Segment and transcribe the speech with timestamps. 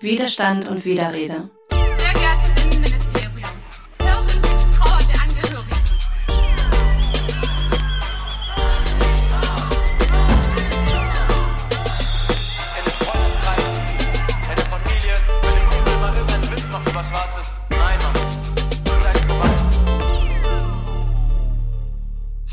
[0.00, 1.48] Widerstand und Widerrede.
[1.70, 3.40] Sehr geehrtes Innenministerium,
[3.98, 5.80] hören Sie die Trauer der Angehörigen.
[12.58, 13.80] in einem Freundeskreis,
[14.42, 17.52] in der Familie, wenn ein Kumpel mal irgendeinen Witz macht über Schwarzes.
[17.70, 18.14] Nein, Mann.
[19.00, 19.48] Zeit ist vorbei.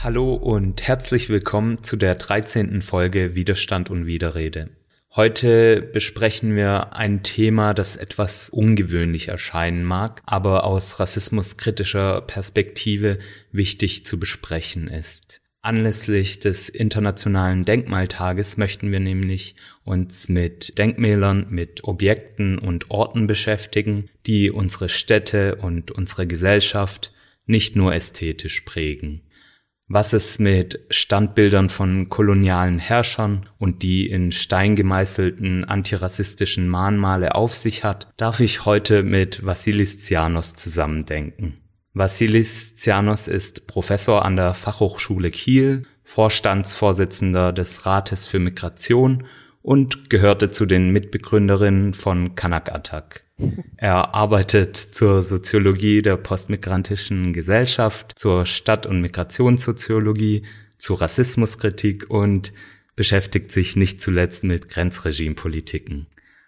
[0.02, 2.82] Hallo und herzlich willkommen zu der 13.
[2.82, 4.70] Folge Widerstand und Widerrede.
[5.16, 13.20] Heute besprechen wir ein Thema, das etwas ungewöhnlich erscheinen mag, aber aus rassismuskritischer Perspektive
[13.52, 15.40] wichtig zu besprechen ist.
[15.62, 24.10] Anlässlich des Internationalen Denkmaltages möchten wir nämlich uns mit Denkmälern, mit Objekten und Orten beschäftigen,
[24.26, 27.14] die unsere Städte und unsere Gesellschaft
[27.46, 29.22] nicht nur ästhetisch prägen
[29.94, 37.54] was es mit Standbildern von kolonialen Herrschern und die in Stein gemeißelten antirassistischen Mahnmale auf
[37.54, 41.60] sich hat, darf ich heute mit Vassilis Tsianos zusammendenken.
[41.94, 49.28] Vassilis Tsianos ist Professor an der Fachhochschule Kiel, Vorstandsvorsitzender des Rates für Migration
[49.62, 53.23] und gehörte zu den Mitbegründerinnen von Kanak Attack.
[53.78, 60.46] Er arbeitet zur Soziologie der postmigrantischen Gesellschaft, zur Stadt- und Migrationssoziologie,
[60.78, 62.54] zu Rassismuskritik und
[62.96, 66.08] beschäftigt sich nicht zuletzt mit Grenzregimepolitiken.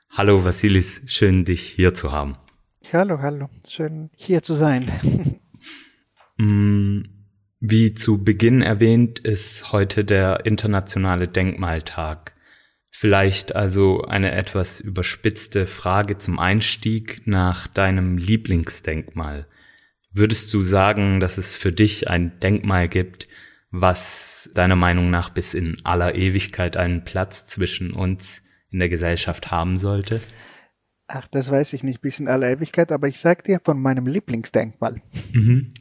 [0.10, 2.38] Hallo Vassilis, schön dich hier zu haben.
[2.94, 3.50] Hallo, hallo.
[3.68, 5.40] Schön hier zu sein.
[6.38, 7.04] Mm,
[7.62, 12.35] Wie zu Beginn erwähnt, ist heute der internationale Denkmaltag.
[12.98, 19.48] Vielleicht also eine etwas überspitzte Frage zum Einstieg nach deinem Lieblingsdenkmal.
[20.14, 23.28] Würdest du sagen, dass es für dich ein Denkmal gibt,
[23.70, 29.52] was deiner Meinung nach bis in aller Ewigkeit einen Platz zwischen uns in der Gesellschaft
[29.52, 30.22] haben sollte?
[31.08, 34.08] Ach, das weiß ich nicht bis in aller Ewigkeit, aber ich sag dir von meinem
[34.08, 35.02] Lieblingsdenkmal.
[35.34, 35.74] Mhm.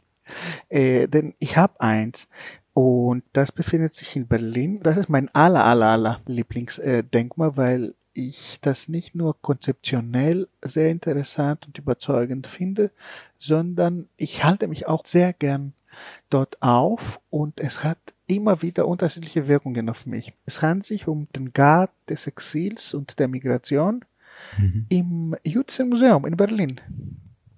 [0.69, 2.27] Äh, denn ich habe eins
[2.75, 4.81] und das befindet sich in Berlin.
[4.83, 11.67] Das ist mein aller, aller, aller Lieblingsdenkmal, weil ich das nicht nur konzeptionell sehr interessant
[11.67, 12.91] und überzeugend finde,
[13.39, 15.73] sondern ich halte mich auch sehr gern
[16.31, 20.33] dort auf und es hat immer wieder unterschiedliche Wirkungen auf mich.
[20.47, 24.05] Es handelt sich um den Garten des Exils und der Migration
[24.59, 24.87] Mhm.
[24.89, 26.81] im Jüdischen Museum in Berlin.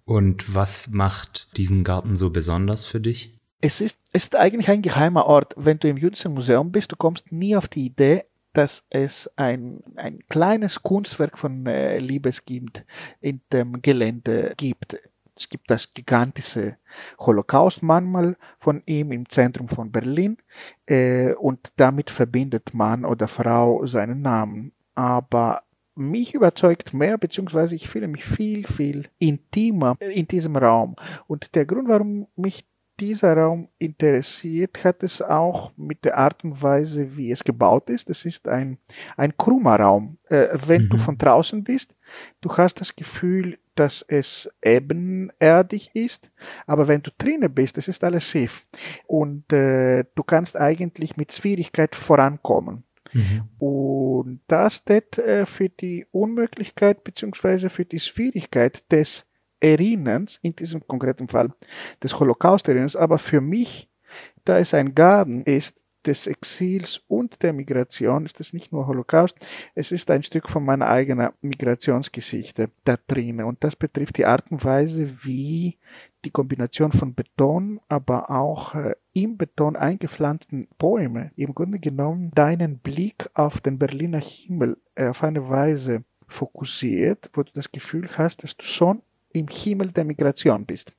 [0.04, 3.35] Und was macht diesen Garten so besonders für dich?
[3.60, 5.54] Es ist, es ist eigentlich ein geheimer Ort.
[5.56, 9.82] Wenn du im Jüdischen Museum bist, du kommst nie auf die Idee, dass es ein,
[9.96, 12.84] ein kleines Kunstwerk von äh, Liebesgift
[13.20, 14.96] in dem Gelände gibt.
[15.36, 16.76] Es gibt das gigantische
[17.18, 20.38] Holocaust-Mahnmal von ihm im Zentrum von Berlin
[20.86, 24.72] äh, und damit verbindet Mann oder Frau seinen Namen.
[24.94, 25.62] Aber
[25.94, 30.96] mich überzeugt mehr, beziehungsweise ich fühle mich viel, viel intimer in diesem Raum.
[31.26, 32.64] Und der Grund, warum mich
[32.98, 38.08] dieser Raum interessiert, hat es auch mit der Art und Weise, wie es gebaut ist.
[38.10, 38.78] Es ist ein,
[39.16, 40.18] ein krummer Raum.
[40.28, 41.00] Äh, wenn du Mhm.
[41.00, 41.94] von draußen bist,
[42.40, 46.30] du hast das Gefühl, dass es ebenerdig ist,
[46.66, 48.64] aber wenn du drinnen bist, es ist alles schief.
[49.06, 52.84] Und äh, du kannst eigentlich mit Schwierigkeit vorankommen.
[53.12, 53.42] Mhm.
[53.58, 59.26] Und das steht äh, für die Unmöglichkeit beziehungsweise für die Schwierigkeit des
[59.60, 61.52] Erinnerns, in diesem konkreten Fall
[62.02, 63.88] des Holocaust-Erinnerns, aber für mich,
[64.44, 69.36] da es ein Garten ist, des Exils und der Migration, ist es nicht nur Holocaust,
[69.74, 73.42] es ist ein Stück von meiner eigenen Migrationsgeschichte da drin.
[73.42, 75.78] Und das betrifft die Art und Weise, wie
[76.24, 82.78] die Kombination von Beton, aber auch äh, im Beton eingepflanzten Bäume im Grunde genommen deinen
[82.78, 88.42] Blick auf den Berliner Himmel äh, auf eine Weise fokussiert, wo du das Gefühl hast,
[88.42, 89.02] dass du schon
[89.38, 90.92] im Himmel der Migration bist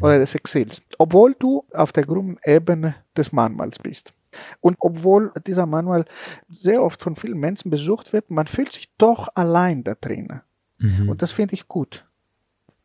[0.00, 4.12] oder des Exils, obwohl du auf der grünen Ebene des Mahnmals bist.
[4.60, 6.04] Und obwohl dieser Mahnmal
[6.48, 10.40] sehr oft von vielen Menschen besucht wird, man fühlt sich doch allein da drin.
[10.78, 11.08] Mhm.
[11.08, 12.04] Und das finde ich gut.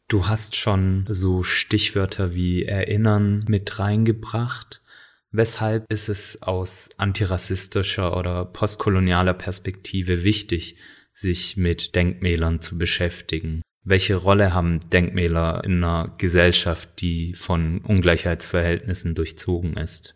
[0.07, 4.81] Du hast schon so Stichwörter wie Erinnern mit reingebracht.
[5.31, 10.75] Weshalb ist es aus antirassistischer oder postkolonialer Perspektive wichtig,
[11.13, 13.61] sich mit Denkmälern zu beschäftigen?
[13.83, 20.15] Welche Rolle haben Denkmäler in einer Gesellschaft, die von Ungleichheitsverhältnissen durchzogen ist?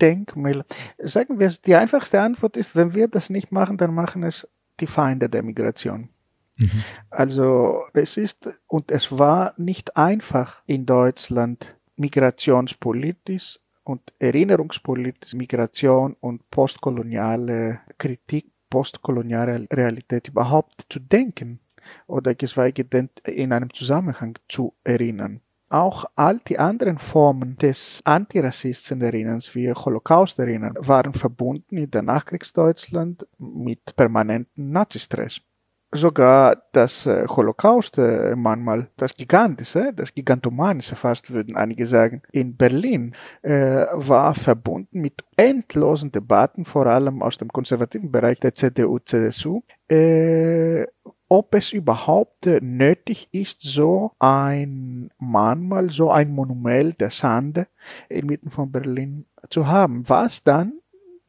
[0.00, 0.64] Denkmäler.
[0.98, 4.48] Sagen wir es, die einfachste Antwort ist, wenn wir das nicht machen, dann machen es
[4.80, 6.08] die Feinde der Migration.
[6.56, 6.84] Mhm.
[7.10, 16.48] Also es ist und es war nicht einfach in Deutschland migrationspolitisch und erinnerungspolitisch Migration und
[16.50, 21.60] postkoloniale Kritik postkoloniale Realität überhaupt zu denken
[22.06, 25.40] oder geschweige denn in einem Zusammenhang zu erinnern.
[25.70, 33.94] Auch all die anderen Formen des Antirassistenerinnerns wie Holocaust-Erinnern waren verbunden in der Nachkriegsdeutschland mit
[33.94, 35.42] permanentem Nazistress.
[35.90, 42.56] Sogar das äh, Holocaust äh, manchmal, das Gigantische, das Gigantomanische fast würden einige sagen, in
[42.56, 48.98] Berlin äh, war verbunden mit endlosen Debatten, vor allem aus dem konservativen Bereich der CDU,
[48.98, 50.84] CSU, äh,
[51.30, 57.66] ob es überhaupt äh, nötig ist, so ein manchmal so ein Monument der Sande
[58.10, 60.80] inmitten von Berlin zu haben, was dann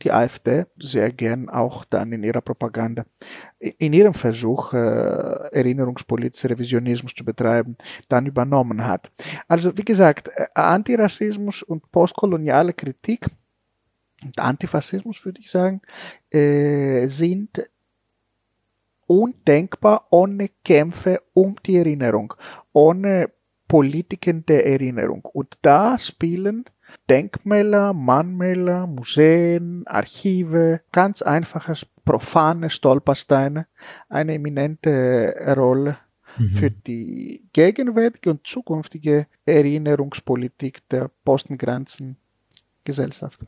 [0.02, 3.06] die AfD sehr gern auch dann in ihrer Propaganda,
[3.60, 7.76] in ihrem Versuch, äh, erinnerungspolitischer Revisionismus zu betreiben,
[8.08, 9.12] dann übernommen hat.
[9.48, 13.28] Also wie gesagt, äh, Antirassismus und postkoloniale Kritik
[14.24, 15.82] und Antifaschismus, würde ich sagen,
[16.30, 17.64] äh, sind
[19.08, 22.34] undenkbar ohne Kämpfe um die Erinnerung,
[22.74, 23.32] ohne
[23.68, 25.26] Politiken der Erinnerung.
[25.26, 26.66] Und da spielen
[27.10, 33.68] Denkmäler, Mahnmäler, Museen, Archive, ganz einfaches, profane Stolpersteine
[34.10, 35.98] eine eminente Rolle
[36.38, 36.50] Mhm.
[36.52, 43.40] für die gegenwärtige und zukünftige Erinnerungspolitik der Postmigrantengesellschaft.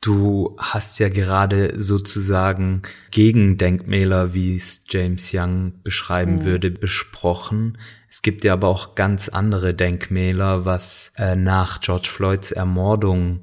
[0.00, 6.44] Du hast ja gerade sozusagen Gegendenkmäler, wie es James Young beschreiben Mhm.
[6.44, 7.78] würde, besprochen.
[8.14, 13.40] Es gibt ja aber auch ganz andere Denkmäler, was äh, nach George Floyds Ermordung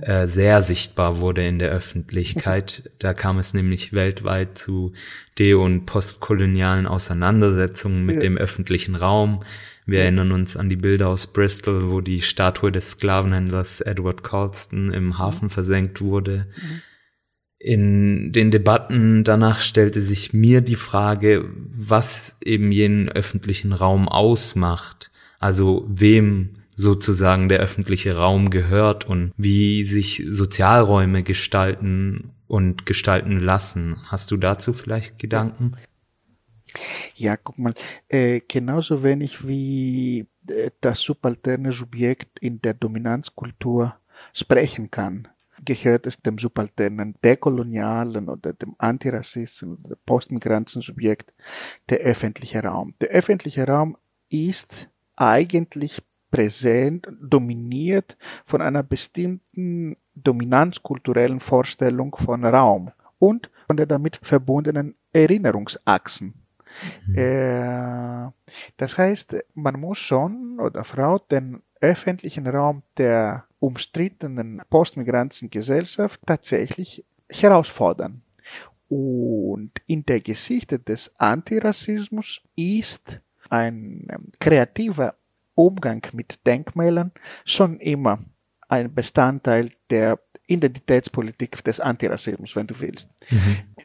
[0.00, 2.88] äh, sehr sichtbar wurde in der Öffentlichkeit.
[3.00, 4.92] da kam es nämlich weltweit zu
[5.40, 8.20] de- und postkolonialen Auseinandersetzungen mit Ja.
[8.20, 9.42] dem öffentlichen Raum.
[9.86, 14.92] Wir erinnern uns an die Bilder aus Bristol, wo die Statue des Sklavenhändlers Edward Colston
[14.92, 16.46] im Hafen versenkt wurde.
[17.64, 25.12] In den Debatten danach stellte sich mir die Frage, was eben jenen öffentlichen Raum ausmacht.
[25.38, 33.96] Also wem sozusagen der öffentliche Raum gehört und wie sich Sozialräume gestalten und gestalten lassen.
[34.08, 35.76] Hast du dazu vielleicht Gedanken?
[37.14, 37.74] Ja, guck mal,
[38.08, 43.94] äh, genauso wenig wie äh, das subalterne Subjekt in der Dominanzkultur
[44.32, 45.28] sprechen kann,
[45.64, 51.32] gehört es dem subalternen dekolonialen oder dem antirassistischen oder postmigranten-Subjekt
[51.88, 52.94] der öffentliche Raum.
[53.00, 53.96] Der öffentliche Raum
[54.28, 58.16] ist eigentlich präsent, dominiert
[58.46, 66.34] von einer bestimmten dominanzkulturellen Vorstellung von Raum und von der damit verbundenen Erinnerungsachsen.
[67.14, 68.30] Äh,
[68.78, 78.22] das heißt, man muss schon oder Frau den öffentlichen Raum der umstrittenen Postmigrantengesellschaft tatsächlich herausfordern.
[78.88, 85.14] Und in der Geschichte des Antirassismus ist ein ähm, kreativer
[85.54, 87.12] Umgang mit Denkmälern
[87.44, 88.18] schon immer
[88.68, 93.08] ein Bestandteil der Identitätspolitik des Antirassismus, wenn du willst.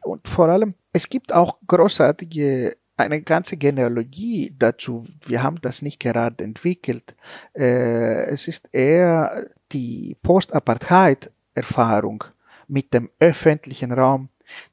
[0.03, 5.05] Und vor allem, es gibt auch großartige, eine ganze Genealogie dazu.
[5.25, 7.15] Wir haben das nicht gerade entwickelt.
[7.53, 12.23] Äh, es ist eher die Post-Apartheid-Erfahrung
[12.67, 14.29] mit dem öffentlichen Raum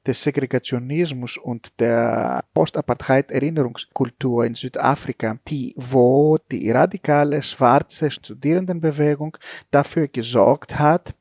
[0.06, 9.36] des Segregationismus und der Post-Apartheid-Erinnerungskultur in Südafrika, die, wo die radikale schwarze Studierendenbewegung
[9.70, 11.14] dafür gesorgt hat,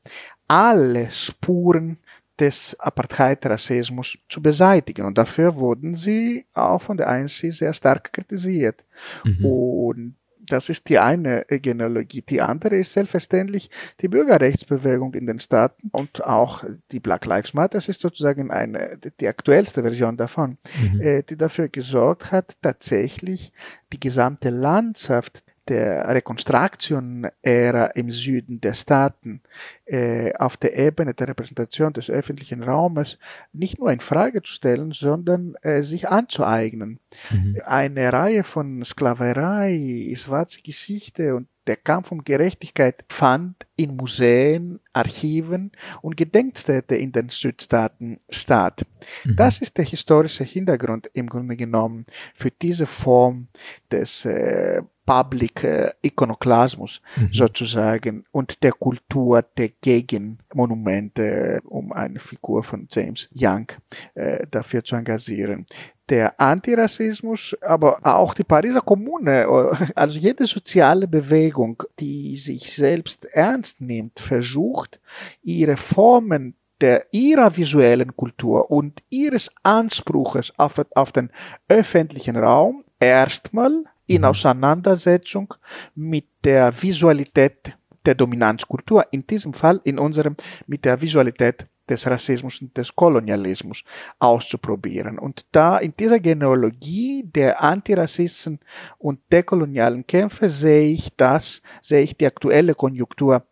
[0.46, 1.98] alle Spuren
[2.40, 5.06] des Apartheid-Rassismus zu beseitigen.
[5.06, 8.84] Und dafür wurden sie auch von der ANC sehr stark kritisiert.
[9.24, 9.44] Mhm.
[9.44, 10.14] Und
[10.46, 12.22] das ist die eine Genealogie.
[12.22, 17.78] Die andere ist selbstverständlich die Bürgerrechtsbewegung in den Staaten und auch die Black Lives Matter
[17.78, 21.00] ist sozusagen eine, die aktuellste Version davon, Mhm.
[21.00, 23.52] äh, die dafür gesorgt hat, tatsächlich
[23.92, 29.40] die gesamte Landschaft der Rekonstruktion-Ära im Süden der Staaten
[29.86, 33.18] äh, auf der Ebene der Repräsentation des öffentlichen Raumes
[33.52, 37.00] nicht nur in Frage zu stellen, sondern äh, sich anzueignen.
[37.30, 37.60] Mhm.
[37.64, 45.72] Eine Reihe von Sklaverei, schwarze Geschichte und der Kampf um Gerechtigkeit fand in Museen, Archiven
[46.02, 48.84] und Gedenkstätte in den Südstaaten statt.
[49.24, 49.36] Mhm.
[49.36, 53.48] Das ist der historische Hintergrund im Grunde genommen für diese Form
[53.90, 57.28] des äh, Public äh, Ikonoklasmus Mhm.
[57.32, 63.66] sozusagen und der Kultur der Gegenmonumente, um eine Figur von James Young
[64.14, 65.66] äh, dafür zu engagieren.
[66.10, 73.24] Der Antirassismus, aber auch die Pariser Kommune, äh, also jede soziale Bewegung, die sich selbst
[73.24, 75.00] ernst nimmt, versucht,
[75.42, 81.30] ihre Formen der ihrer visuellen Kultur und ihres Anspruches auf, auf den
[81.68, 84.24] öffentlichen Raum erstmal in Mhm.
[84.24, 85.54] Auseinandersetzung
[85.94, 92.60] mit der Visualität der Dominanzkultur, in diesem Fall in unserem mit der Visualität des Rassismus
[92.60, 93.84] und des Kolonialismus
[94.18, 95.18] auszuprobieren.
[95.18, 98.60] Und da in dieser Genealogie der Antirassisten
[98.98, 103.46] und dekolonialen Kämpfe sehe ich das, sehe ich die aktuelle Konjunktur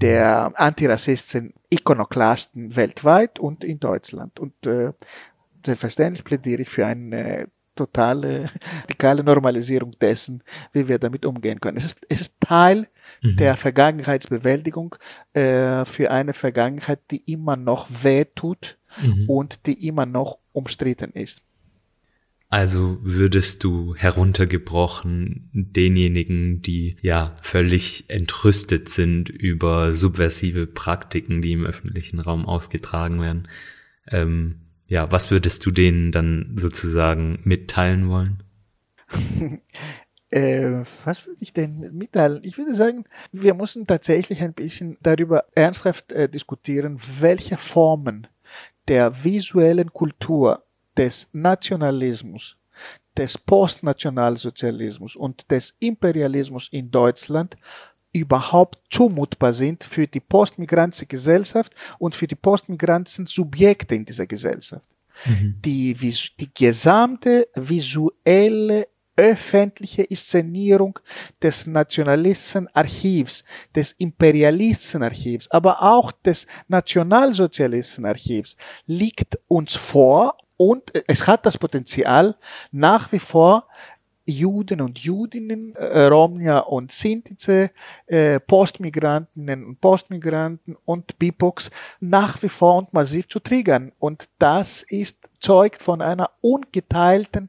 [0.00, 4.38] der Antirassisten, Ikonoklasten weltweit und in Deutschland.
[4.38, 4.92] Und äh,
[5.64, 8.50] selbstverständlich plädiere ich für eine totale,
[8.82, 10.42] radikale Normalisierung dessen,
[10.72, 11.78] wie wir damit umgehen können.
[11.78, 12.88] Es ist, es ist Teil
[13.22, 13.36] Mhm.
[13.36, 14.96] der Vergangenheitsbewältigung
[15.32, 19.24] äh, für eine Vergangenheit, die immer noch wehtut Mhm.
[19.28, 21.42] und die immer noch umstritten ist.
[22.50, 31.66] Also würdest du heruntergebrochen denjenigen, die ja völlig entrüstet sind über subversive Praktiken, die im
[31.66, 33.48] öffentlichen Raum ausgetragen werden,
[34.10, 38.42] ähm, ja, was würdest du denen dann sozusagen mitteilen wollen?
[40.30, 42.40] Äh, was würde ich denn mitteilen?
[42.42, 48.26] Ich würde sagen, wir müssen tatsächlich ein bisschen darüber ernsthaft äh, diskutieren, welche Formen
[48.88, 50.64] der visuellen Kultur
[50.98, 52.58] des Nationalismus,
[53.16, 57.56] des Postnationalsozialismus und des Imperialismus in Deutschland
[58.12, 64.86] überhaupt zumutbar sind für die postmigrantische Gesellschaft und für die postmigrantischen Subjekte in dieser Gesellschaft.
[65.64, 68.86] Die, vis- die gesamte visuelle
[69.16, 70.96] öffentliche Inszenierung
[71.42, 73.42] des Nationalistenarchivs,
[73.74, 82.36] des Imperialistenarchivs, aber auch des Nationalsozialistenarchivs liegt uns vor und es hat das Potenzial,
[82.70, 83.66] nach wie vor
[84.28, 87.70] Juden und Judinnen, äh, Romnia und Sintize,
[88.06, 91.70] äh, Postmigrantinnen und Postmigranten und BIPOX
[92.00, 93.92] nach wie vor und massiv zu triggern.
[93.98, 97.48] Und das ist, zeugt von einer ungeteilten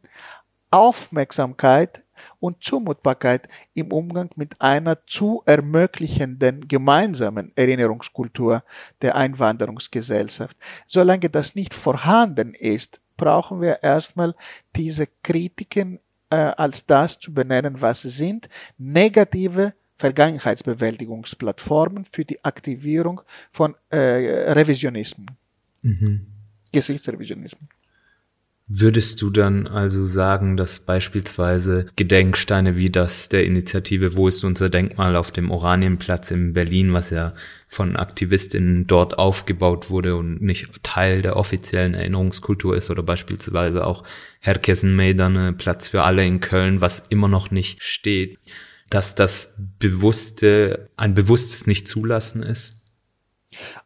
[0.71, 2.01] Aufmerksamkeit
[2.39, 8.63] und Zumutbarkeit im Umgang mit einer zu ermöglichenden gemeinsamen Erinnerungskultur
[9.01, 10.57] der Einwanderungsgesellschaft.
[10.87, 14.33] Solange das nicht vorhanden ist, brauchen wir erstmal
[14.75, 23.21] diese Kritiken äh, als das zu benennen, was sie sind, negative Vergangenheitsbewältigungsplattformen für die Aktivierung
[23.51, 25.31] von äh, Revisionismen,
[25.81, 26.27] Mhm.
[26.73, 27.69] Gesichtsrevisionismen.
[28.71, 34.69] Würdest du dann also sagen, dass beispielsweise Gedenksteine wie das der Initiative Wo ist unser
[34.69, 37.33] Denkmal auf dem Oranienplatz in Berlin, was ja
[37.67, 44.03] von Aktivistinnen dort aufgebaut wurde und nicht Teil der offiziellen Erinnerungskultur ist oder beispielsweise auch
[44.39, 48.37] Herkesin Meidane, Platz für alle in Köln, was immer noch nicht steht,
[48.91, 52.83] dass das bewusste, ein bewusstes Nicht-Zulassen ist?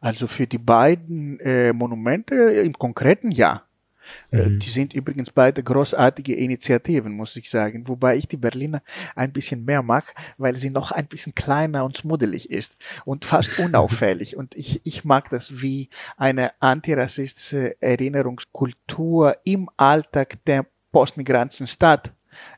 [0.02, 3.62] Also für die beiden äh, Monumente im Konkreten ja.
[4.30, 4.58] Äh, Mhm.
[4.58, 7.88] Die sind übrigens beide großartige Initiativen, muss ich sagen.
[7.88, 8.82] Wobei ich die Berliner
[9.14, 13.58] ein bisschen mehr mag, weil sie noch ein bisschen kleiner und schmuddelig ist und fast
[13.58, 14.36] unauffällig.
[14.36, 22.12] Und ich, ich mag das, wie eine antirassistische Erinnerungskultur im Alltag der postmigrantischen Stadt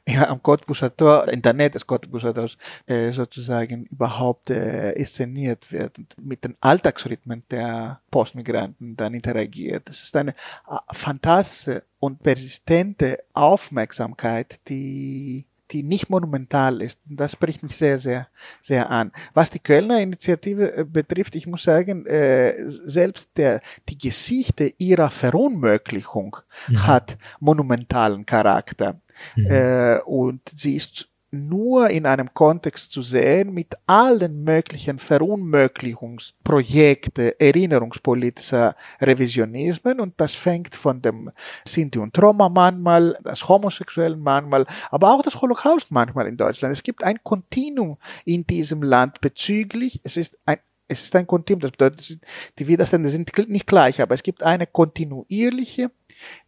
[0.27, 5.99] am Cottbuser Tor, in der Nähe des Cottbuser Tors, äh, sozusagen überhaupt äh, inszeniert wird
[5.99, 9.89] und mit den Alltagsrhythmen der Postmigranten dann interagiert.
[9.89, 17.01] Das ist eine äh, fantastische und persistente Aufmerksamkeit, die die nicht monumental ist.
[17.09, 18.29] Und das spricht mich sehr, sehr,
[18.61, 19.13] sehr an.
[19.35, 25.11] Was die Kölner Initiative äh, betrifft, ich muss sagen, äh, selbst der, die Geschichte ihrer
[25.11, 26.37] Verunmöglichung
[26.77, 29.01] hat monumentalen Charakter.
[29.37, 38.75] Äh, und sie ist nur in einem Kontext zu sehen mit allen möglichen Verunmöglichungsprojekte erinnerungspolitischer
[39.01, 41.31] Revisionismen und das fängt von dem
[41.67, 46.73] Sinti und Roma manchmal, das Homosexuellen manchmal, aber auch das Holocaust manchmal in Deutschland.
[46.73, 50.59] Es gibt ein Kontinuum in diesem Land bezüglich, es ist ein
[50.89, 52.21] es ist ein Kontinuum, das bedeutet,
[52.61, 55.91] die Widerstände sind nicht gleich, aber es gibt eine kontinuierliche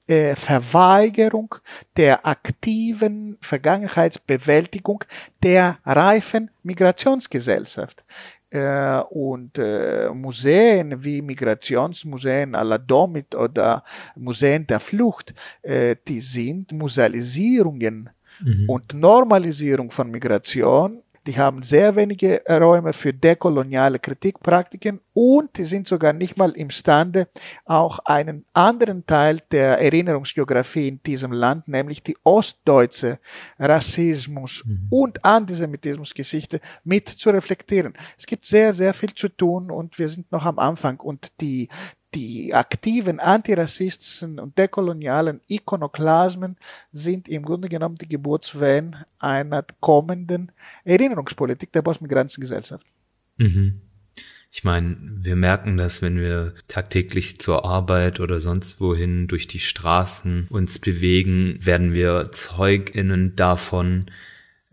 [0.08, 1.54] äh, Verweigerung
[1.96, 5.04] der aktiven Vergangenheitsbewältigung
[5.42, 8.04] der reifen Migrationsgesellschaft.
[8.50, 13.84] Äh, und äh, Museen wie Migrationsmuseen à la Domit oder
[14.16, 18.10] Museen der Flucht, äh, die sind Musealisierungen
[18.68, 21.02] und Normalisierung von Migration.
[21.28, 27.28] Die haben sehr wenige Räume für dekoloniale Kritikpraktiken und die sind sogar nicht mal imstande,
[27.66, 33.18] auch einen anderen Teil der Erinnerungsgeografie in diesem Land, nämlich die ostdeutsche
[33.58, 37.92] Rassismus- und Antisemitismusgeschichte mit zu reflektieren.
[38.16, 41.68] Es gibt sehr, sehr viel zu tun und wir sind noch am Anfang und die,
[42.14, 46.56] die aktiven Antirassisten und dekolonialen Ikonoklasmen
[46.90, 50.52] sind im Grunde genommen die Geburtswehen einer kommenden
[50.84, 52.86] Erinnerungspolitik der Postmigrantengesellschaft.
[53.36, 53.82] Mhm.
[54.50, 59.58] Ich meine, wir merken das, wenn wir tagtäglich zur Arbeit oder sonst wohin durch die
[59.58, 64.06] Straßen uns bewegen, werden wir Zeuginnen davon,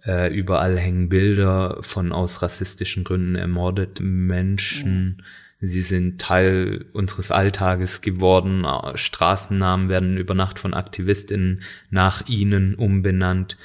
[0.06, 5.24] äh, überall hängen Bilder von aus rassistischen Gründen ermordeten Menschen.
[5.62, 8.66] Sie sind Teil unseres Alltages geworden.
[8.96, 13.58] Straßennamen werden über Nacht von Aktivistinnen nach ihnen umbenannt.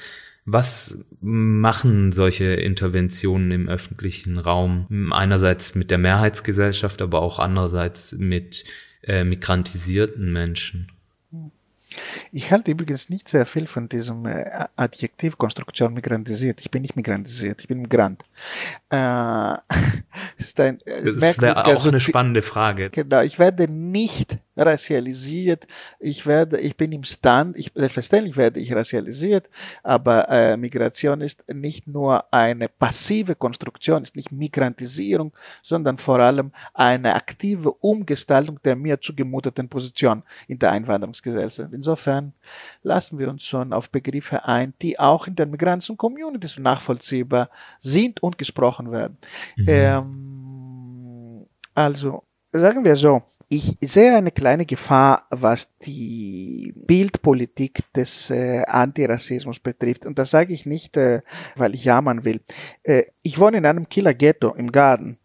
[0.45, 8.65] Was machen solche Interventionen im öffentlichen Raum einerseits mit der Mehrheitsgesellschaft, aber auch andererseits mit
[9.03, 10.87] äh, migrantisierten Menschen?
[12.31, 16.59] Ich halte übrigens nicht sehr viel von diesem äh, Adjektivkonstruktion migrantisiert.
[16.61, 18.23] Ich bin nicht migrantisiert, ich bin Migrant.
[18.89, 19.55] Äh,
[20.37, 22.89] ist ein, äh, das wäre auch eine spannende Frage.
[22.89, 25.67] Genau, ich werde nicht racialisiert.
[25.99, 29.49] Ich werde, ich bin im Stand, ich, selbstverständlich werde ich racialisiert,
[29.83, 36.51] aber äh, Migration ist nicht nur eine passive Konstruktion, ist nicht Migrantisierung, sondern vor allem
[36.73, 41.73] eine aktive Umgestaltung der mir zugemuteten Position in der Einwanderungsgesellschaft.
[41.73, 42.33] Insofern
[42.83, 48.21] lassen wir uns schon auf Begriffe ein, die auch in den Migranten Communities nachvollziehbar sind
[48.21, 49.17] und gesprochen werden.
[49.55, 49.65] Mhm.
[49.67, 58.63] Ähm, also, sagen wir so, ich sehe eine kleine Gefahr, was die Bildpolitik des äh,
[58.65, 60.05] Antirassismus betrifft.
[60.05, 61.21] Und das sage ich nicht, äh,
[61.57, 62.39] weil ich jammern will.
[62.83, 65.17] Äh, ich wohne in einem Killer Ghetto im Garten.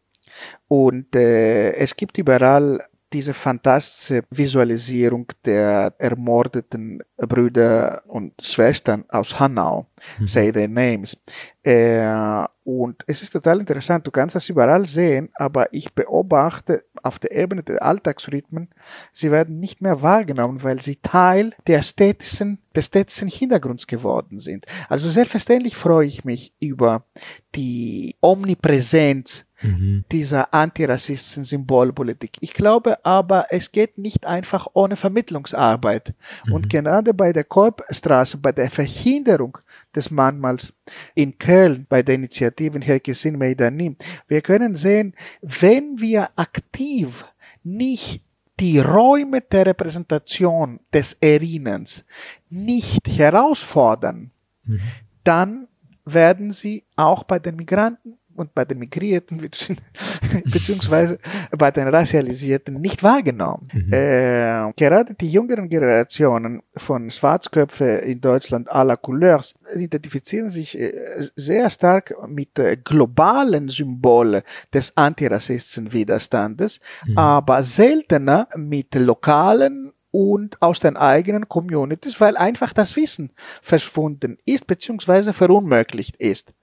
[0.66, 2.84] Und äh, es gibt überall
[3.16, 9.86] diese fantastische Visualisierung der ermordeten Brüder und Schwestern aus Hanau,
[10.18, 10.26] mhm.
[10.26, 11.16] say their names.
[11.62, 17.18] Äh, und es ist total interessant, du kannst das überall sehen, aber ich beobachte auf
[17.18, 18.68] der Ebene der Alltagsrhythmen,
[19.12, 24.66] sie werden nicht mehr wahrgenommen, weil sie Teil der ästhetischen, des ästhetischen Hintergrunds geworden sind.
[24.90, 27.06] Also selbstverständlich freue ich mich über
[27.54, 30.04] die Omnipräsenz mhm.
[30.10, 32.36] dieser antirassistischen Symbolpolitik.
[32.40, 36.14] Ich glaube aber, es geht nicht einfach ohne Vermittlungsarbeit.
[36.46, 36.52] Mhm.
[36.52, 39.58] Und gerade bei der Kolbstraße, bei der Verhinderung
[39.94, 40.72] des Mahnmals
[41.14, 43.96] in Köln, bei der Initiative Herkesin Meidanim,
[44.28, 47.24] wir können sehen, wenn wir aktiv
[47.62, 48.22] nicht
[48.58, 52.04] die Räume der Repräsentation des Erinnerns
[52.48, 54.30] nicht herausfordern,
[54.64, 54.80] mhm.
[55.24, 55.68] dann
[56.04, 59.38] werden sie auch bei den Migranten und bei den Migrierten
[60.44, 61.18] beziehungsweise
[61.56, 63.68] bei den Racialisierten nicht wahrgenommen.
[63.72, 63.92] Mhm.
[63.92, 70.92] Äh, gerade die jüngeren Generationen von Schwarzköpfe in Deutschland à la Couleurs identifizieren sich äh,
[71.36, 77.18] sehr stark mit äh, globalen Symbolen des antirassistischen Widerstandes, mhm.
[77.18, 84.66] aber seltener mit lokalen und aus den eigenen Communities, weil einfach das Wissen verschwunden ist
[84.66, 86.54] beziehungsweise verunmöglicht ist.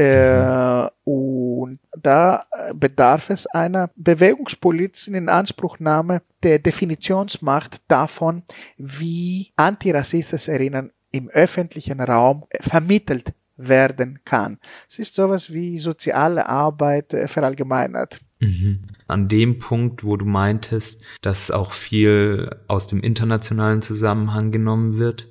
[0.00, 8.42] Äh, und da bedarf es einer bewegungspolitischen Inanspruchnahme der Definitionsmacht davon,
[8.78, 14.58] wie antirassistisches Erinnern im öffentlichen Raum vermittelt werden kann.
[14.88, 18.20] Es ist sowas wie soziale Arbeit äh, verallgemeinert.
[18.38, 18.84] Mhm.
[19.06, 25.28] An dem Punkt, wo du meintest, dass auch viel aus dem internationalen Zusammenhang genommen wird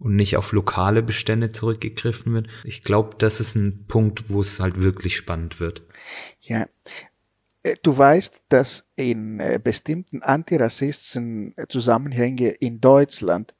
[0.00, 2.48] und nicht auf lokale Bestände zurückgegriffen wird.
[2.64, 5.82] Ich glaube, das ist ein Punkt, wo es halt wirklich spannend wird.
[6.40, 6.66] Ja.
[7.62, 13.54] Äh, du weißt, dass in äh, bestimmten antirassistischen Zusammenhängen in Deutschland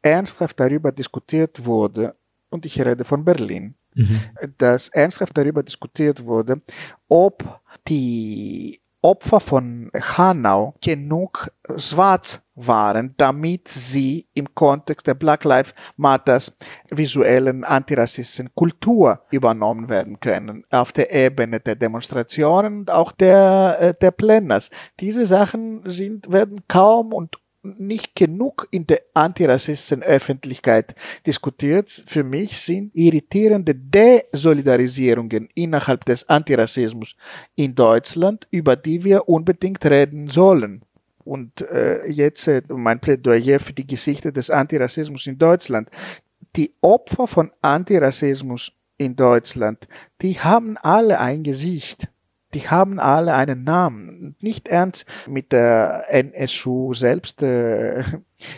[0.00, 2.16] ernsthaft darüber diskutiert wurde,
[2.50, 4.20] und ich rede von Berlin, mhm.
[4.58, 6.60] dass ernsthaft darüber diskutiert wurde,
[7.08, 15.74] ob die Opfer von Hanau genug schwarz waren, damit sie im Kontext der Black Lives
[15.96, 16.56] Matters
[16.90, 23.94] visuellen antirassistischen Kultur übernommen werden können, auf der Ebene der Demonstrationen und auch der, äh,
[24.00, 24.70] der Planners.
[25.00, 30.94] Diese Sachen sind, werden kaum und nicht genug in der antirassistischen Öffentlichkeit
[31.26, 31.90] diskutiert.
[32.06, 37.16] Für mich sind irritierende Desolidarisierungen innerhalb des Antirassismus
[37.54, 40.82] in Deutschland, über die wir unbedingt reden sollen.
[41.24, 45.88] Und äh, jetzt äh, mein Plädoyer für die Geschichte des Antirassismus in Deutschland.
[46.56, 49.86] Die Opfer von Antirassismus in Deutschland,
[50.20, 52.11] die haben alle ein Gesicht
[52.54, 54.36] die haben alle einen Namen.
[54.40, 58.04] Nicht ernst mit der NSU selbst äh,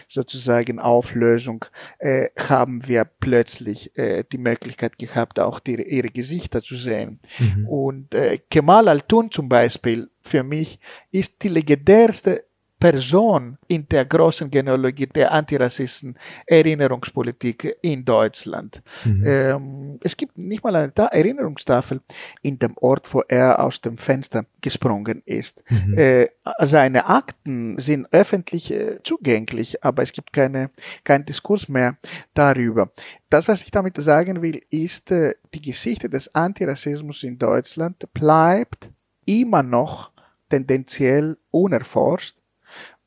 [0.08, 1.64] sozusagen Auflösung
[1.98, 7.20] äh, haben wir plötzlich äh, die Möglichkeit gehabt, auch die, ihre Gesichter zu sehen.
[7.38, 7.68] Mhm.
[7.68, 10.78] Und äh, Kemal Altun zum Beispiel für mich
[11.10, 12.44] ist die legendärste
[12.84, 18.82] Person in der großen Genealogie der Antirassisten Erinnerungspolitik in Deutschland.
[19.06, 19.24] Mhm.
[19.26, 22.02] Ähm, es gibt nicht mal eine Ta Erinnerungstafel
[22.42, 25.62] in dem Ort, wo er aus dem Fenster gesprungen ist.
[25.70, 25.96] Mhm.
[25.96, 26.28] Äh,
[26.60, 30.68] seine Akten sind öffentlich äh, zugänglich, aber es gibt keine,
[31.04, 31.96] keinen Diskurs mehr
[32.34, 32.90] darüber.
[33.30, 38.90] Das, was ich damit sagen will, ist, äh, die Geschichte des Antirassismus in Deutschland bleibt
[39.24, 40.10] immer noch
[40.50, 42.36] tendenziell unerforscht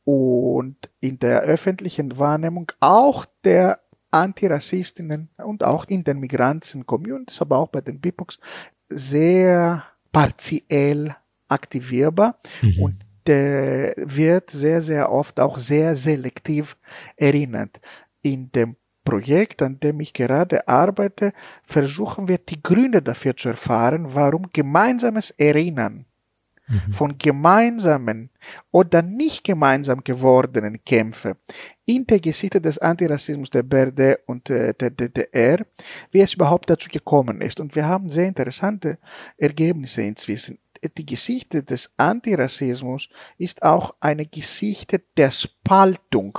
[0.08, 7.58] und in der öffentlichen Wahrnehmung auch der Antirassistinnen und auch in den migrantischen Communities, aber
[7.58, 8.40] auch bei den BIPOCs
[8.90, 11.14] sehr partiell
[11.50, 12.82] aktivierbar Mhm.
[12.82, 12.96] und
[13.28, 16.78] der wird sehr, sehr oft auch sehr selektiv
[17.18, 17.82] erinnert.
[18.22, 24.16] In dem Projekt, an dem ich gerade arbeite, versuchen wir die Gründe dafür zu erfahren,
[24.16, 26.06] warum gemeinsames Erinnern
[26.68, 26.92] Mhm.
[26.92, 28.30] von gemeinsamen
[28.72, 31.36] oder nicht gemeinsam gewordenen Kämpfen
[31.86, 35.66] in der Geschichte des Antirassismus der BRD und äh, der DDR,
[36.12, 37.60] wie es überhaupt dazu gekommen ist.
[37.62, 38.98] Und wir haben sehr interessante
[39.38, 40.60] Ergebnisse inzwischen.
[40.98, 46.38] Die Geschichte des Antirassismus ist auch eine Geschichte der Spaltung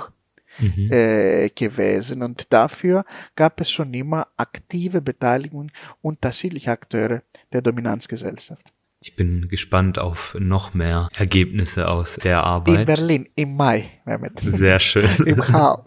[0.57, 0.91] Mhm.
[0.91, 7.21] äh, gewesen und dafür gab es schon immer aktive Beteiligung unterschiedlicher Akteure
[7.53, 8.73] der Dominanzgesellschaft.
[9.01, 12.85] Ich bin gespannt auf noch mehr Ergebnisse aus der In Arbeit.
[12.85, 14.39] Berlin im Mai, Mehmet.
[14.41, 15.07] Sehr schön.
[15.25, 15.85] Im Chaos.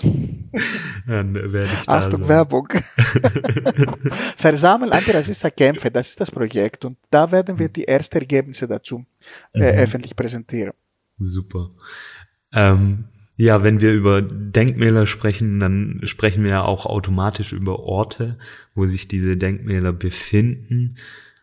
[1.06, 2.28] Dann werde ich da Achtung, sein.
[2.30, 2.68] Werbung.
[4.36, 9.04] Versammeln antirassistische Kämpfe, das ist das Projekt und da werden wir die ersten Ergebnisse dazu
[9.52, 9.78] äh, Mhm.
[9.78, 10.72] öffentlich präsentieren.
[11.18, 11.70] Super.
[12.52, 13.04] Ähm,
[13.36, 18.38] ja, wenn wir über Denkmäler sprechen, dann sprechen wir ja auch automatisch über Orte,
[18.74, 20.96] wo sich diese Denkmäler befinden.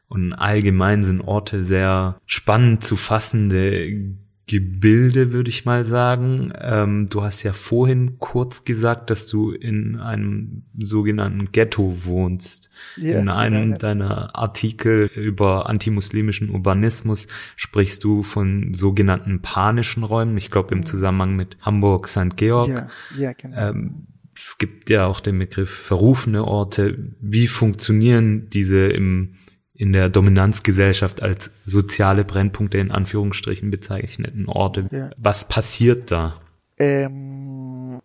[0.09, 4.15] Und allgemein sind Orte sehr spannend zu fassende
[4.49, 6.51] Gebilde, würde ich mal sagen.
[6.59, 12.71] Ähm, du hast ja vorhin kurz gesagt, dass du in einem sogenannten Ghetto wohnst.
[12.97, 13.77] Ja, in einem ja, ja.
[13.77, 20.35] deiner Artikel über antimuslimischen Urbanismus sprichst du von sogenannten panischen Räumen.
[20.37, 22.35] Ich glaube im Zusammenhang mit Hamburg, St.
[22.35, 22.69] Georg.
[22.69, 23.55] Ja, ja, genau.
[23.55, 26.97] Ähm, es gibt ja auch den Begriff verrufene Orte.
[27.21, 29.35] Wie funktionieren diese im,
[29.79, 34.87] in der Dominanzgesellschaft als soziale Brennpunkte in Anführungsstrichen bezeichneten Orte?
[34.91, 35.09] Ja.
[35.17, 36.35] Was passiert da?
[36.79, 38.01] ähm,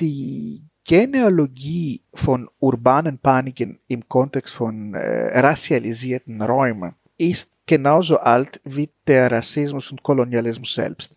[0.00, 8.88] die Genealogie von urbanen Paniken im Kontext von äh, racialisierten Räumen ist genauso alt wie
[9.06, 11.14] der Rassismus und Kolonialismus selbst.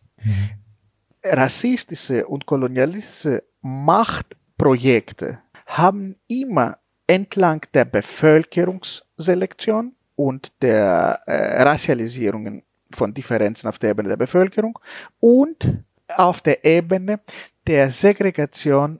[1.23, 6.77] Rassistische und kolonialistische Machtprojekte haben immer
[7.09, 14.77] entlang der Bevölkerungsselektion und der äh, Racialisierungen von Differenzen auf der Ebene der Bevölkerung
[15.19, 15.83] und
[16.15, 17.19] auf der Ebene
[17.65, 18.99] der Segregation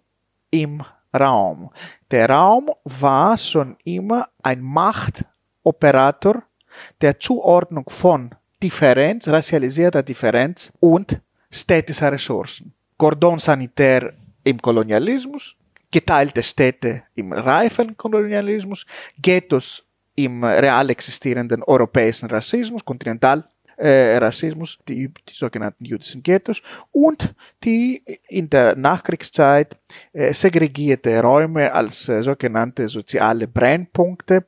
[0.50, 1.70] im Raum.
[2.10, 6.44] Der Raum war schon immer ein Machtoperator
[7.02, 11.20] der Zuordnung von Differenz, racialisierter Differenz und
[11.52, 12.74] städtischer Ressourcen.
[12.98, 15.56] Cordon sanitär im Kolonialismus,
[15.92, 18.86] geteilte Städte im reifen Kolonialismus,
[19.22, 19.84] Ghettos
[20.16, 23.46] im real existierenden europäischen Rassismus, Kontinental
[23.80, 24.20] äh,
[24.88, 29.78] die, die sogenannten jüdischen Ghettos und die in der Nachkriegszeit
[30.12, 34.46] äh, segregierte Räume als äh, sogenannte soziale Brennpunkte,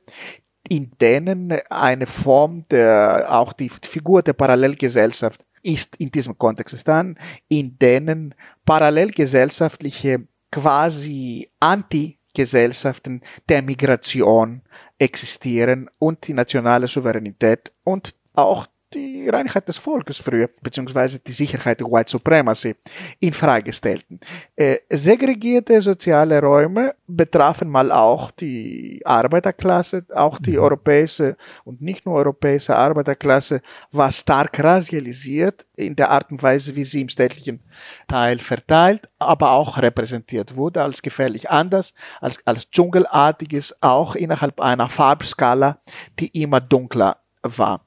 [0.68, 7.16] in denen eine Form der, auch die Figur der Parallelgesellschaft ist in diesem Kontext dann,
[7.48, 14.62] in denen parallelgesellschaftliche quasi Anti-Gesellschaften der Migration
[14.98, 21.80] existieren und die nationale Souveränität und auch die Reinheit des Volkes früher, beziehungsweise die Sicherheit
[21.80, 22.74] der White Supremacy
[23.20, 24.20] in Frage stellten.
[24.56, 32.16] Äh, segregierte soziale Räume betrafen mal auch die Arbeiterklasse, auch die europäische und nicht nur
[32.16, 37.60] europäische Arbeiterklasse war stark racialisiert in der Art und Weise, wie sie im städtlichen
[38.08, 44.88] Teil verteilt, aber auch repräsentiert wurde als gefährlich anders, als, als dschungelartiges, auch innerhalb einer
[44.88, 45.78] Farbskala,
[46.18, 47.84] die immer dunkler war.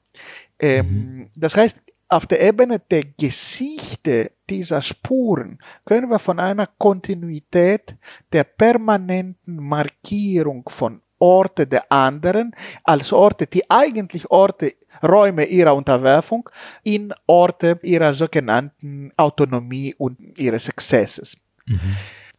[0.58, 7.96] Ähm, Das heißt, auf der Ebene der Geschichte dieser Spuren können wir von einer Kontinuität
[8.32, 16.48] der permanenten Markierung von Orte der anderen als Orte, die eigentlich Orte, Räume ihrer Unterwerfung,
[16.82, 21.36] in Orte ihrer sogenannten Autonomie und ihres Exzesses.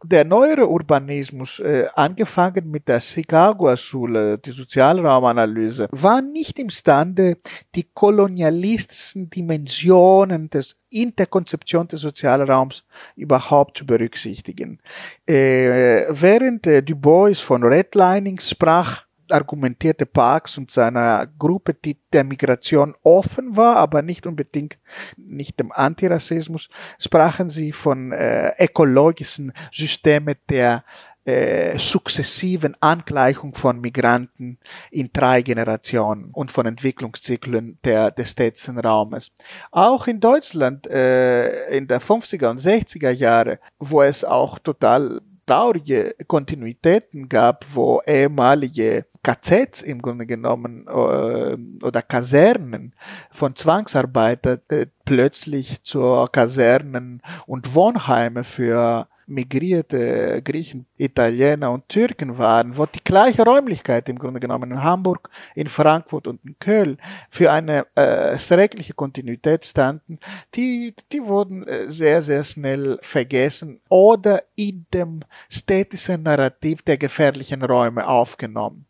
[0.04, 7.38] Der neuere Urbanismus, äh, angefangen mit der Chicago-Schule, die Sozialraumanalyse, war nicht imstande,
[7.74, 12.84] die kolonialistischen Dimensionen des in der Konzeption des Sozialraums
[13.16, 14.80] überhaupt zu berücksichtigen.
[15.26, 22.24] Äh, während äh, Du Bois von Redlining sprach, argumentierte Parks und seiner Gruppe, die der
[22.24, 24.78] Migration offen war, aber nicht unbedingt
[25.16, 30.84] nicht dem Antirassismus, sprachen sie von äh, ökologischen Systemen der
[31.28, 34.58] äh, sukzessiven Angleichung von Migranten
[34.90, 39.30] in drei Generationen und von Entwicklungszyklen der, des städtischen Raumes.
[39.70, 46.14] Auch in Deutschland äh, in der 50er und 60er Jahre, wo es auch total traurige
[46.26, 52.94] Kontinuitäten gab, wo ehemalige KZs im Grunde genommen äh, oder Kasernen
[53.30, 62.76] von Zwangsarbeitern äh, plötzlich zur Kasernen und Wohnheime für migrierte Griechen, Italiener und Türken waren,
[62.76, 66.98] wo die gleiche Räumlichkeit im Grunde genommen in Hamburg, in Frankfurt und in Köln
[67.30, 70.18] für eine äh, schreckliche Kontinuität standen,
[70.54, 77.62] die, die wurden äh, sehr, sehr schnell vergessen oder in dem städtischen Narrativ der gefährlichen
[77.62, 78.87] Räume aufgenommen.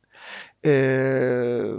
[0.62, 1.72] Äh,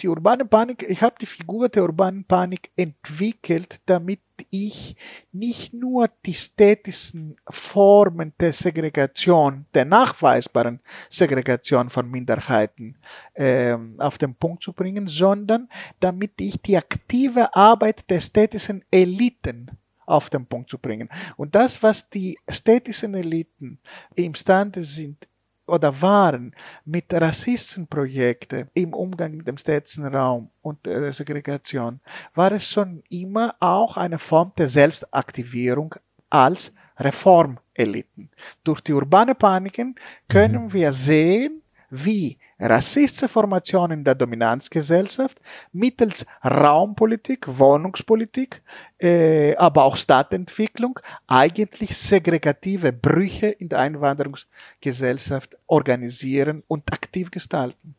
[0.00, 4.96] die urbane Panik, ich habe die Figur der urbanen Panik entwickelt, damit ich
[5.32, 12.96] nicht nur die städtischen Formen der Segregation, der nachweisbaren Segregation von Minderheiten
[13.34, 19.70] äh, auf den Punkt zu bringen, sondern damit ich die aktive Arbeit der städtischen Eliten
[20.06, 21.08] auf den Punkt zu bringen.
[21.36, 23.78] Und das, was die städtischen Eliten
[24.14, 25.28] imstande sind,
[25.70, 26.54] oder waren
[26.84, 32.00] mit Rassistenprojekten im Umgang mit dem städtischen Raum und der Segregation,
[32.34, 35.94] war es schon immer auch eine Form der Selbstaktivierung
[36.28, 38.30] als Reformeliten.
[38.64, 39.94] Durch die urbane Paniken
[40.28, 40.72] können mhm.
[40.72, 45.40] wir sehen, wie rassistische Formationen der Dominanzgesellschaft
[45.72, 48.62] mittels Raumpolitik, Wohnungspolitik,
[48.98, 57.94] äh, aber auch Stadtentwicklung eigentlich segregative Brüche in der Einwanderungsgesellschaft organisieren und aktiv gestalten.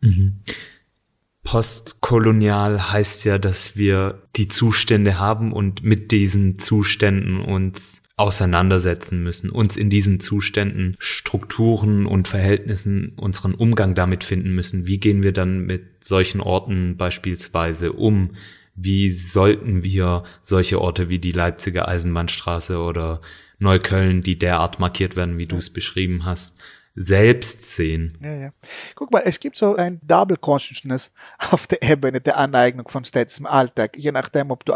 [0.00, 0.40] Mhm.
[1.42, 9.50] Postkolonial heißt ja, dass wir die Zustände haben und mit diesen Zuständen uns auseinandersetzen müssen,
[9.50, 14.86] uns in diesen Zuständen, Strukturen und Verhältnissen unseren Umgang damit finden müssen.
[14.86, 18.30] Wie gehen wir dann mit solchen Orten beispielsweise um?
[18.76, 23.20] Wie sollten wir solche Orte wie die Leipziger Eisenbahnstraße oder
[23.58, 26.60] Neukölln, die derart markiert werden, wie du es beschrieben hast,
[26.96, 28.16] selbst sehen.
[28.22, 28.52] Ja, ja.
[28.94, 33.42] Guck mal, es gibt so ein Double Consciousness auf der Ebene der Aneignung von Städten
[33.42, 34.74] im Alltag, je nachdem, ob du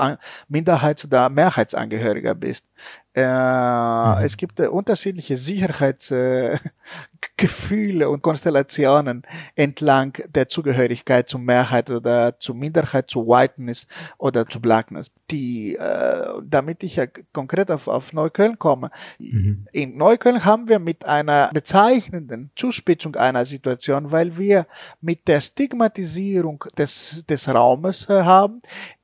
[0.48, 2.64] Minderheits- oder Mehrheitsangehöriger bist.
[3.14, 4.24] Äh, mhm.
[4.24, 9.22] Es gibt äh, unterschiedliche Sicherheitsgefühle äh, und Konstellationen
[9.56, 15.10] entlang der Zugehörigkeit zur Mehrheit oder zur Minderheit, zu Whiteness oder zu Blackness.
[15.30, 18.90] Die, äh, damit ich ja konkret auf, auf Neukölln komme.
[19.18, 19.66] Mhm.
[19.72, 24.66] In Neukölln haben wir mit einer bezeichnenden Zuspitzung einer Situation, weil wir
[25.00, 28.60] mit der Stigmatisierung des, des Raumes äh, haben,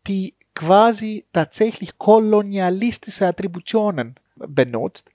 [0.06, 5.10] die quasi tatsächlich kolonialistische Attributionen benutzt,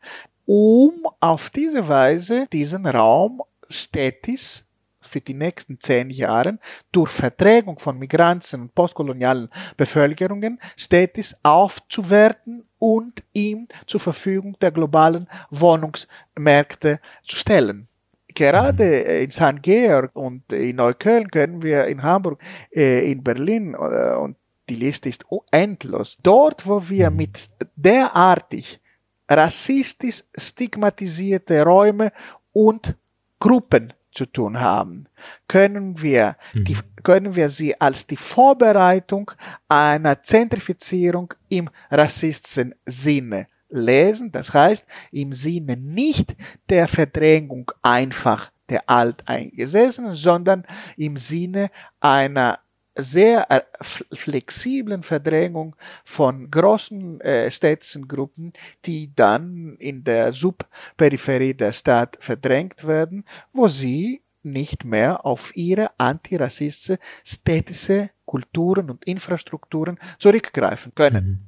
[0.46, 4.64] um auf diese Weise diesen Raum städtisch
[5.02, 6.60] für die nächsten zehn Jahre
[6.92, 15.28] durch Verträgung von Migranten und postkolonialen Bevölkerungen städtisch aufzuwerten und ihm zur Verfügung der globalen
[15.50, 17.88] Wohnungsmärkte zu stellen.
[18.36, 19.62] Gerade in St.
[19.62, 24.38] Georg und in Neukölln können wir in Hamburg, äh, in Berlin äh, und
[24.70, 26.18] die Liste ist endlos.
[26.24, 28.80] Dort, wo wir mit derartig
[29.28, 32.12] rassistisch stigmatisierte Räume
[32.54, 32.96] und
[33.40, 35.08] Gruppen zu tun haben,
[35.48, 36.64] können wir, mhm.
[36.66, 39.32] die, können wir sie als die Vorbereitung
[39.68, 44.32] einer Zentrifizierung im rassistischen Sinne lesen.
[44.32, 46.36] Das heißt, im Sinne nicht
[46.70, 50.66] der Verdrängung einfach der Alteingesessenen, sondern
[50.98, 52.60] im Sinne einer
[52.96, 58.54] sehr äh, flexiblen Verdrängung von großen äh, städtischen Gruppen,
[58.86, 65.92] die dann in der Subperipherie der Stadt verdrängt werden, wo sie nicht mehr auf ihre
[65.98, 71.26] antirassistische städtische Kulturen und Infrastrukturen zurückgreifen können.
[71.26, 71.40] Mhm.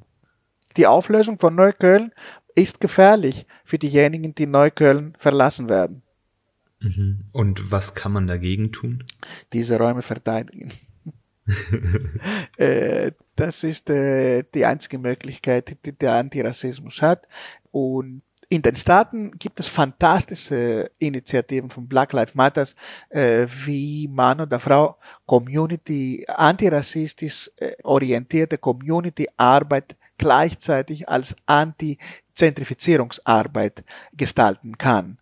[0.77, 2.11] Die Auflösung von Neukölln
[2.55, 6.01] ist gefährlich für diejenigen, die Neukölln verlassen werden.
[6.79, 7.25] Mhm.
[7.31, 9.03] Und was kann man dagegen tun?
[9.53, 10.71] Diese Räume verteidigen.
[12.57, 17.27] Äh, das ist äh, die einzige Möglichkeit, die der Antirassismus hat.
[17.71, 22.75] Und in den Staaten gibt es fantastische Initiativen von Black Lives Matters,
[23.09, 27.49] äh, wie Mann oder Frau Community, antirassistisch
[27.83, 33.83] orientierte Community-Arbeit gleichzeitig als Anti-Zentrifizierungsarbeit
[34.13, 35.17] gestalten kann.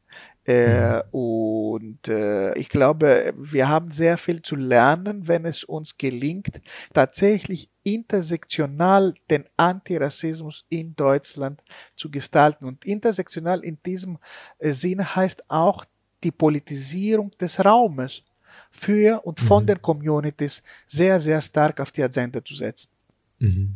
[0.50, 6.60] Äh, und äh, ich glaube, wir haben sehr viel zu lernen, wenn es uns gelingt,
[6.92, 11.62] tatsächlich intersektional den Antirassismus in Deutschland
[11.96, 12.66] zu gestalten.
[12.66, 14.18] Und intersektional in diesem
[14.58, 15.86] äh, Sinne heißt auch
[16.24, 18.24] die Politisierung des Raumes
[18.72, 19.68] für und von Mhm.
[19.68, 22.90] den Communities sehr, sehr stark auf die Agenda zu setzen.
[23.38, 23.76] Mhm.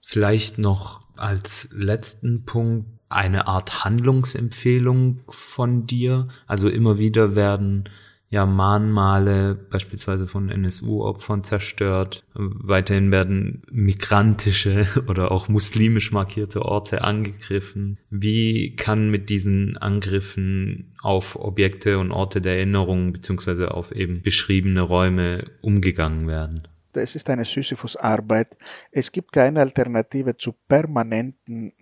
[0.00, 6.28] Vielleicht noch als letzten Punkt eine Art Handlungsempfehlung von dir.
[6.46, 7.88] Also immer wieder werden
[8.34, 12.24] ja Mahnmale beispielsweise von NSU-Opfern zerstört.
[12.34, 17.98] Weiterhin werden migrantische oder auch muslimisch markierte Orte angegriffen.
[18.10, 24.80] Wie kann mit diesen Angriffen auf Objekte und Orte der Erinnerung beziehungsweise auf eben beschriebene
[24.80, 26.66] Räume umgegangen werden?
[27.02, 28.56] Es ist eine Sisyphus-Arbeit.
[28.90, 31.72] Es gibt keine Alternative zur permanenten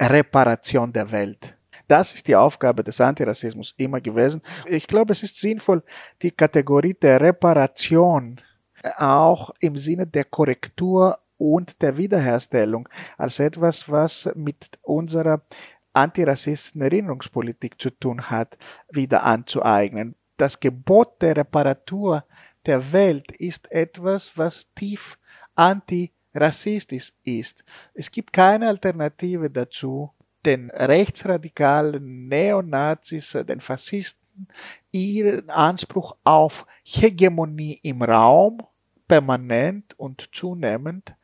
[0.00, 1.56] Reparation der Welt.
[1.88, 4.42] Das ist die Aufgabe des Antirassismus immer gewesen.
[4.66, 5.82] Ich glaube, es ist sinnvoll,
[6.22, 8.40] die Kategorie der Reparation
[8.96, 15.42] auch im Sinne der Korrektur und der Wiederherstellung als etwas, was mit unserer
[15.92, 18.58] antirassistischen Erinnerungspolitik zu tun hat,
[18.90, 20.14] wieder anzueignen.
[20.36, 22.24] Das Gebot der Reparatur
[22.66, 25.18] der Welt ist etwas, was tief
[25.54, 27.64] antirassistisch ist.
[27.94, 30.10] Es gibt keine Alternative dazu,
[30.44, 34.48] den rechtsradikalen Neonazis, den Faschisten,
[34.92, 38.58] ihren Anspruch auf Hegemonie im Raum
[39.08, 41.14] permanent und zunehmend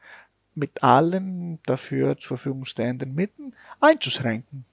[0.54, 4.64] mit allen dafür zur Verfügung stehenden Mitteln einzuschränken.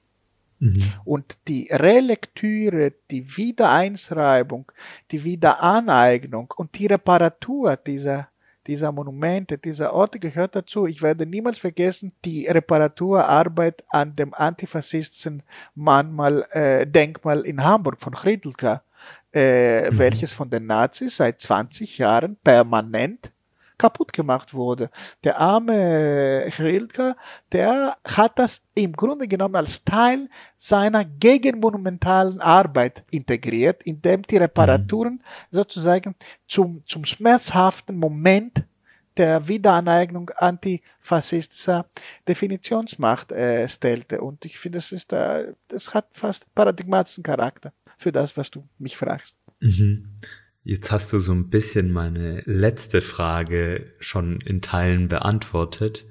[0.59, 0.83] Mhm.
[1.05, 4.71] Und die Relektüre, die Wiedereinschreibung,
[5.11, 8.27] die Wiederaneignung und die Reparatur dieser,
[8.67, 10.85] dieser Monumente, dieser Orte gehört dazu.
[10.85, 15.43] Ich werde niemals vergessen, die Reparaturarbeit an dem antifaschistischen
[15.75, 18.83] Mahnmal, äh, Denkmal in Hamburg von Chriedlka,
[19.33, 19.97] äh, Mhm.
[19.97, 23.31] welches von den Nazis seit 20 Jahren permanent
[23.79, 24.91] kaputt gemacht wurde.
[25.23, 27.15] Der arme Chrilka,
[27.51, 35.23] der hat das im Grunde genommen als Teil seiner gegenmonumentalen Arbeit integriert, indem die Reparaturen
[35.49, 36.13] sozusagen
[36.47, 38.63] zum, zum schmerzhaften Moment
[39.17, 41.85] der Wiederaneignung antifaschistischer
[42.27, 44.21] Definitionsmacht äh, stellte.
[44.21, 48.63] Und ich finde, das, ist, äh, das hat fast paradigmatischen Charakter für das, was du
[48.77, 49.35] mich fragst.
[49.59, 50.19] Mhm.
[50.69, 56.05] Jetzt hast du so ein bisschen meine letzte Frage schon in Teilen beantwortet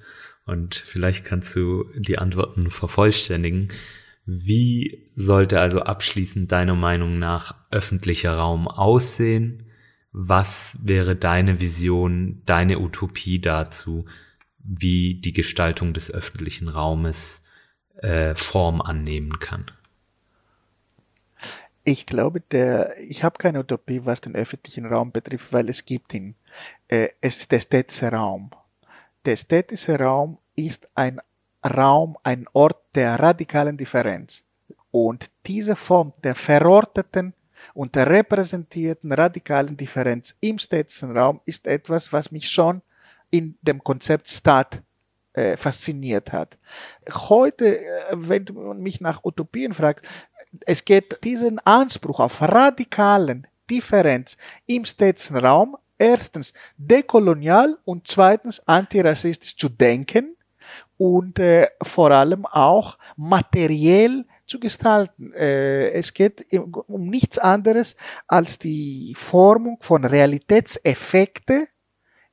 [0.47, 3.69] und vielleicht kannst du die Antworten vervollständigen.
[4.27, 9.71] Wie sollte also abschließend deiner Meinung nach öffentlicher Raum aussehen?
[10.11, 14.07] Was wäre deine Vision, deine Utopie dazu,
[14.59, 17.45] wie die Gestaltung des öffentlichen Raumes
[17.99, 19.67] äh, Form annehmen kann?
[21.91, 26.13] Ich glaube, der, ich habe keine Utopie, was den öffentlichen Raum betrifft, weil es gibt
[26.13, 26.35] ihn.
[26.87, 28.51] Äh, es ist der städtische Raum.
[29.25, 31.19] Der städtische Raum ist ein
[31.65, 34.43] Raum, ein Ort der radikalen Differenz.
[34.91, 37.33] Und diese Form der verorteten
[37.73, 42.83] und der repräsentierten radikalen Differenz im städtischen Raum ist etwas, was mich schon
[43.31, 44.83] in dem Konzept Stadt
[45.33, 46.59] äh, fasziniert hat.
[47.11, 50.05] Heute, äh, wenn du mich nach Utopien fragst,
[50.67, 59.57] es geht diesen Anspruch auf radikalen Differenz im städtischen Raum erstens dekolonial und zweitens antirassistisch
[59.57, 60.37] zu denken
[60.97, 65.33] und äh, vor allem auch materiell zu gestalten.
[65.35, 71.69] Äh, es geht um nichts anderes als die Formung von Realitätseffekte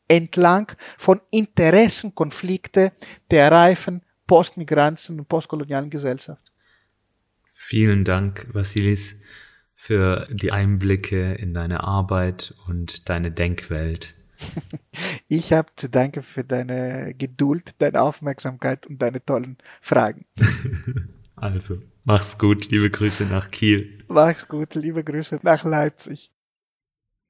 [0.07, 2.93] entlang von Interessenkonflikte
[3.31, 6.51] der reifen postmigrantischen und postkolonialen Gesellschaft.
[7.67, 9.15] Vielen Dank, Vasilis,
[9.73, 14.13] für die Einblicke in deine Arbeit und deine Denkwelt.
[15.27, 20.25] Ich habe zu danken für deine Geduld, deine Aufmerksamkeit und deine tollen Fragen.
[21.37, 24.05] Also, mach's gut, liebe Grüße nach Kiel.
[24.07, 26.31] Mach's gut, liebe Grüße nach Leipzig.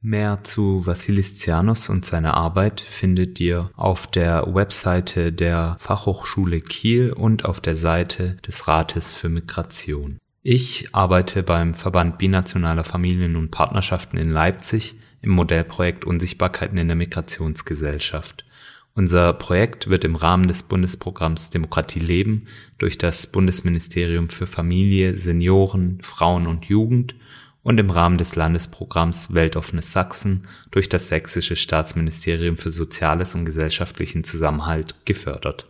[0.01, 7.13] Mehr zu Vassilis Tsianos und seiner Arbeit findet ihr auf der Webseite der Fachhochschule Kiel
[7.13, 10.19] und auf der Seite des Rates für Migration.
[10.47, 14.93] Ich arbeite beim Verband Binationaler Familien und Partnerschaften in Leipzig
[15.23, 18.45] im Modellprojekt Unsichtbarkeiten in der Migrationsgesellschaft.
[18.93, 22.45] Unser Projekt wird im Rahmen des Bundesprogramms Demokratie leben
[22.77, 27.15] durch das Bundesministerium für Familie, Senioren, Frauen und Jugend
[27.63, 34.23] und im Rahmen des Landesprogramms Weltoffenes Sachsen durch das Sächsische Staatsministerium für Soziales und gesellschaftlichen
[34.23, 35.65] Zusammenhalt gefördert.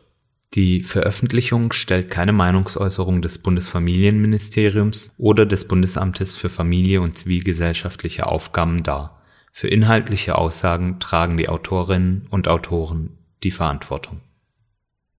[0.56, 8.82] Die Veröffentlichung stellt keine Meinungsäußerung des Bundesfamilienministeriums oder des Bundesamtes für Familie und zivilgesellschaftliche Aufgaben
[8.82, 9.22] dar.
[9.51, 14.22] Für inhaltliche Aussagen tragen die Autorinnen und Autoren die Verantwortung